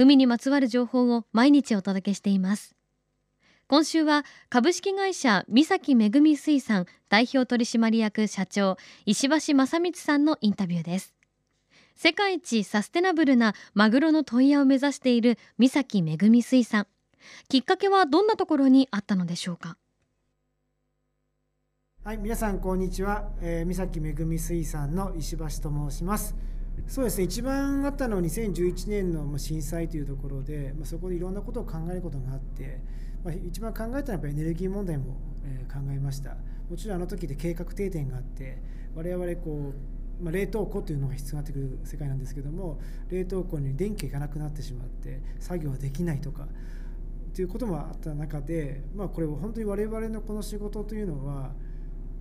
[0.00, 2.76] 海にまつわる情報を毎日お届けしています。
[3.66, 8.76] 今週は株式会社三崎めぐみ水産代表取締役社長
[9.06, 11.14] 石橋正光さんのインタビューです。
[11.96, 16.86] 世界一サステナブルなマグロの問屋を目指している三崎めぐみ水産。
[17.48, 19.76] きっかけはどんなところにあったのでしょうか？
[22.04, 26.36] はい皆さんこんにちは、えー、三崎めぐみ水産の石橋と申します。
[26.86, 27.24] そうですね。
[27.24, 32.80] 一番あったのは2011年の震災というところで、まあ、そこでいろんなことを考えることがあって、
[33.24, 36.36] まあ、一番考えたのはやっぱエネルギー問題も、え、考えました。
[36.70, 38.62] もちろんあの時で計画停電があって
[38.94, 46.48] 我々こうまあ、冷凍庫というのが必要になってくる世界なんですけども冷凍庫に電気がなくなってしまって作業はできないとか
[47.34, 51.52] ということもあった中で、まあ、これは本当に我々のこの仕事というのは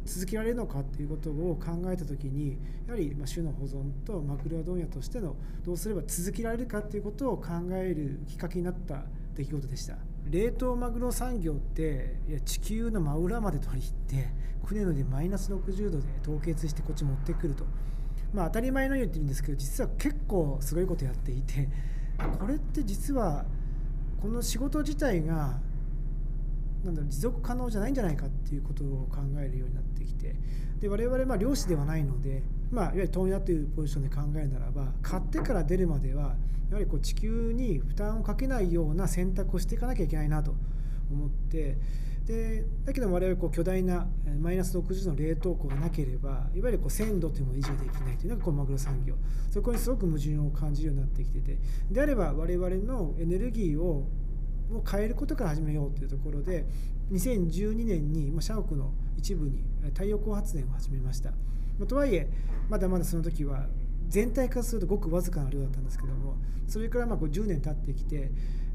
[0.08, 9.04] 続けられるのかということを考えた時にやはり種の保存とマクロ問屋としてのどうすれば続けられるかということを考えるきっかけになった
[9.36, 9.96] 出来事でした。
[10.30, 14.30] 冷凍マグロ産業っていや地球の真裏まで取り入って
[14.66, 17.66] 船のでマイナス60度で凍結してこっち持ってくると。
[18.34, 21.70] まあ当たり前のように言ってるんですけど実は結構すごいことやっていて
[22.40, 23.46] これって実は
[24.22, 25.60] この仕事自体が
[26.84, 30.36] なんだろう持続可能じゃないんじゃないかっていうことを考えるようになってきて
[30.80, 36.36] で我々まあ漁師ではないので、まあ、いわゆる問屋というポジションで考えるならば買ってから出るまでは
[36.70, 40.54] やはりこう地球に負担をかけないような選択をしていかなきゃいけないなと
[41.12, 41.78] 思って
[42.26, 44.06] でだけど我々こう巨大な
[44.42, 49.16] マイナス60度の冷凍庫がなければいわゆるこう鮮度というものを維持できないというのがこのマグロ産業。
[49.50, 51.58] そこにすごく矛盾を感じるようになってきてて
[51.90, 54.06] であれば我々のエネルギーを
[54.72, 56.66] を変えることから始めようというところで
[57.12, 59.64] 2012年に社屋の一部に
[59.94, 61.32] 太陽光発電を始めました。
[61.88, 62.28] とはいえ
[62.70, 63.68] まだまだその時は
[64.08, 66.36] 全体化するとごくわずかな量だったんですけども
[66.68, 68.32] それからまあこう10年経ってきて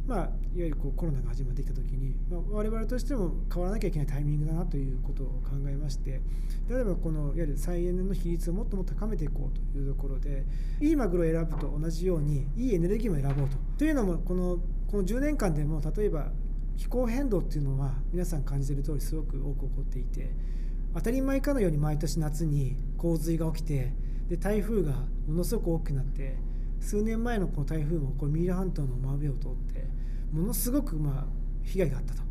[0.06, 6.20] まあ、いわゆるこうコロナが始まってきた時に、まあ、我々としても変わらなきゃいけないタイミングだなということを考えまして
[6.68, 10.44] 例えばこのいわゆる再エネの比率をもっとも高めていこうというところで
[10.80, 13.56] いいマグロを選ぶと同じようにいいエネルギーも選ぼうと。
[13.78, 14.58] というのもこの
[14.88, 16.32] この10年間でも例えば
[16.76, 20.30] 気候変動っていうのは皆さん感じている通りすごく多く起こっていて
[20.94, 23.92] 当たり前かのように毎年夏に洪水が起きて
[24.28, 24.92] で台風が
[25.26, 26.36] ものすごく大きくなって
[26.80, 29.86] 数年前のこの台風もこれ三浦半島の真上を通って
[30.32, 31.26] ものすごくま
[31.64, 32.22] 被害があったと。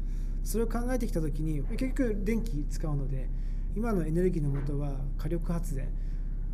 [0.44, 3.30] それを考えてきた時に結局電気使うので
[3.76, 5.88] 今のエネルギーのもとは火力発電。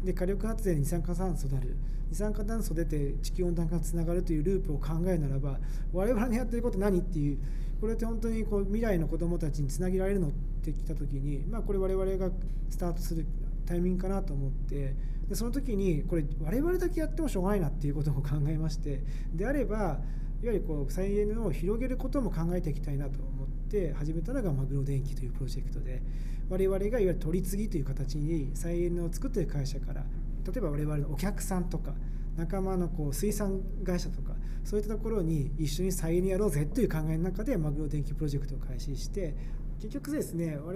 [0.04, 1.76] で火力発電二酸化炭素である。
[2.10, 5.60] 二酸化炭素出て地球温暖化につながるというループを考えならば
[5.94, 7.38] 我々のやってること何っていう
[7.82, 10.32] これって本当にこう未来の子どもたちにつなげられるのっ
[10.64, 12.32] てきた時に、まあ、これ我々が
[12.70, 13.26] スタートする
[13.66, 14.96] タイミングかなと思って
[15.28, 19.02] でその時にこれ我々だけやってもしょうがないなっていうことを考えまして
[19.34, 20.00] であれば
[20.44, 26.02] いわゆるこう再エネを広げることも考えていきたいなと思って始めたのがマグロ電機というプロジェクトで
[26.50, 30.04] 我々がいわゆる取り次ぎという形に再エネを作っている会社から
[30.46, 31.94] 例えば我々のお客さんとか
[32.38, 34.34] 仲間のこう水産会社とか
[34.64, 39.36] そういったところに一緒に再エネやろうぜという考えの中でマグロ電気プロジェクトを開始して
[39.82, 40.76] 結局ですね我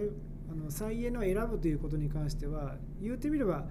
[0.51, 3.65] あの再エネを選ぶということに関しては言うてみれば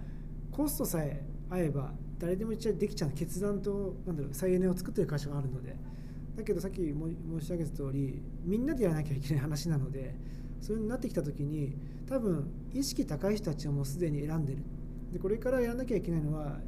[0.50, 5.75] コストさえ合えば誰でも一応できちゃう決断となんだろう再エネを作ってる会社があるので。
[6.36, 10.14] だけどさっき申し上げた通りみんなでやらなきゃいけない話なので
[10.60, 11.76] そういうになってきた時に
[12.08, 14.62] 多分意識高い人たちはもうすでに選んでる。
[15.12, 16.60] でこれからやらなきゃいけないのは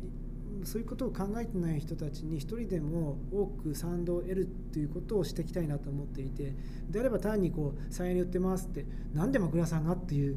[0.65, 6.55] そういうことを考えてない人たちに一人でも多く賛同を得るっていうことをしていきたいなと思っていて
[6.89, 8.85] であれば単にこう再エネ売ってますって
[9.15, 10.37] 何でマグロさんがっていう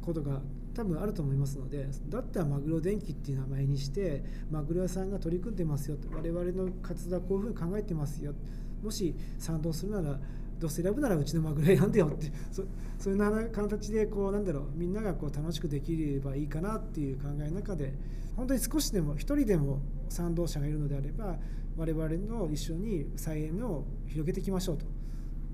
[0.00, 0.40] ことが
[0.74, 8.34] 多分あると思いますのでだったらマグロ電機っていう名前にしてマグロ屋さんが取り組んでますよ我々の活動はこういうふうに考えてますよ
[8.82, 10.18] もし賛同するなら
[10.58, 12.64] どうせ選ぶならうちのマグロ選んでよって そ
[12.98, 17.94] そういう形でこうなんだろうみんながこう楽しくできればいいかなっていう考えの中で
[18.36, 21.38] 本当に少しでも一人でも賛同者がいるのであれば
[21.76, 24.86] 我々の一緒に再エネを広げていきましょうと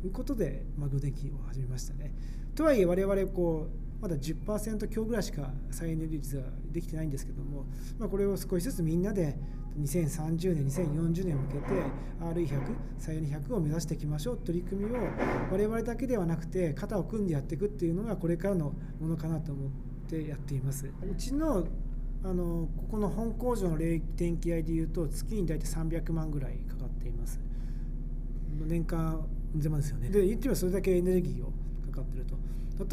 [0.05, 2.14] いうことでマグロ電気を始めましたね。
[2.55, 7.67] とはいえ我々こうまだ10%強ぐらいしか再エネ率はできてないんですけども、
[7.99, 9.37] まあ、これを少しずつみんなで
[9.79, 11.64] 2030年2040年に向けて
[12.20, 12.61] RE100
[12.99, 14.99] 再エネ100を目指していきましょう取り組みを
[15.50, 19.70] 我々だけではなくて肩を組んでやっていくっていうのがこれからのものかなと思っ
[20.08, 20.87] てやっています。
[20.87, 21.67] うちの
[22.23, 24.02] あのここの本工場の電
[24.37, 27.41] 気代でいうと月に大体300万ぐらいかかっています。
[28.67, 30.11] 年間うん千万ですよね。
[30.11, 31.52] で言ってみればそれだけエネルギーを
[31.90, 32.37] かかってると。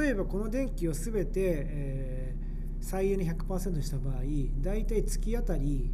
[0.03, 4.15] 例えばこの電気を全て、えー、再エネ100%にした場合
[4.61, 5.89] 大体月当たり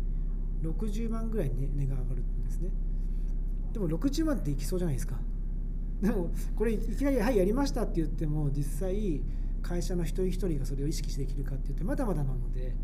[0.63, 2.69] 60万ぐらい値、値が上がるんですね。
[3.71, 5.15] でも60万っていきそうじゃないですか。
[6.01, 9.21] でもこれいきなり「はいやりました」って言っても実際
[9.61, 12.75] 会社の一人一人がそれを意識してできるかって言ってまだまだなので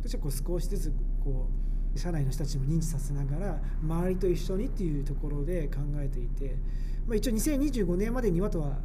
[0.00, 0.92] 私はこう少しずつ
[1.22, 1.48] こ
[1.94, 6.56] う社内の人たちも認知させながら周りと一緒にっていうところで考えていて、
[7.06, 8.78] まあ、一応2025年までにはとは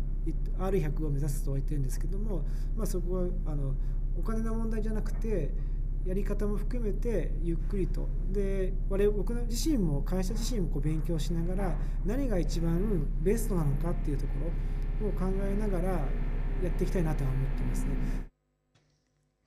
[0.58, 2.44] R100 を目指すとは言ってるんですけども、
[2.76, 3.74] まあ、そこはあの
[4.18, 5.52] お金の問題じゃなくて
[6.06, 14.32] やり方も含めてゆっくりとで我々僕自身も会社自身もこう勉強しながら何が一番ベストなのかっていうとこ
[15.02, 16.00] ろを考えながらや
[16.68, 18.30] っていきたいなとは思ってますね。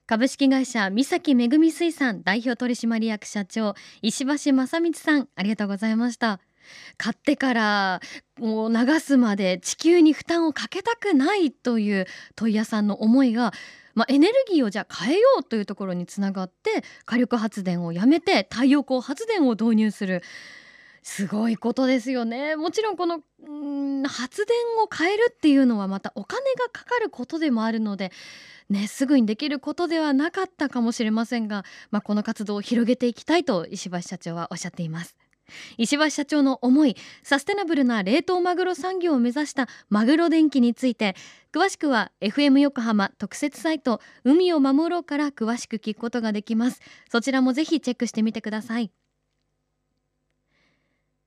[0.07, 6.39] 株式会社三崎めぐみ水産代表取締役社長石橋正光さんありがとうございました
[6.97, 8.01] 買ってから
[8.39, 12.07] もう流すまで地球に負担をかけたくないという
[12.37, 13.53] 問屋さんの思いが
[13.95, 20.23] まあ、エネルギーをじゃあ変えようというところにつながって火力発電をやめて太陽光発電を導入する。
[21.03, 22.55] すごいことですよね。
[22.55, 28.13] もちろんこのん発電を変えるっていうのはまたお金がかかることでもあるので
[28.71, 35.17] ね、すぐにできることではなかったかもしれませんが、まあ、この活動を広げていきたいと石橋社長はおっしゃっています。
[35.79, 41.17] 石橋社長の思いサステナブルな冷凍マグロ産業を目指したマグロ電気について
[41.53, 46.81] 詳しくは FM 横浜特設サイト海を守ろうから詳しく聞くことができます。
[47.11, 48.91] そちらもぜひチェックしてみてください。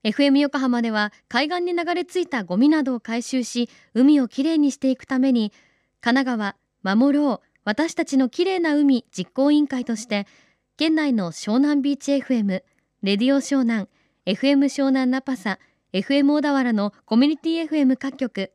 [0.06, 5.52] FM 横浜では海岸に流れ着いたゴミなどを回収し海をきれいにしていくために
[6.00, 10.28] 神奈川守ろう私たちのきれいな海実行委員会として
[10.76, 12.62] 県内の湘南ビーチ FM
[13.02, 13.88] レディオ湘南
[14.26, 15.60] FM 湘南ナパサ
[15.92, 18.52] FM 小田原のコミュニティ FM 各局。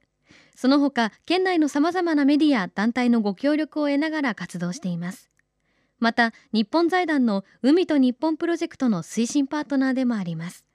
[0.54, 5.32] その他県内のさまざまなメディア団体のご協力を得ながら活動しています。
[5.98, 10.66] また日本財団の海と日本プロジェクトの推進パートナーでもあります。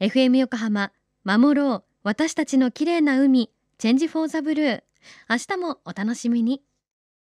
[0.00, 0.92] FM 横浜
[1.24, 4.82] 守ろう私たちの綺麗な海チェンジフォーザブルー。
[5.28, 6.62] 明日もお楽しみに。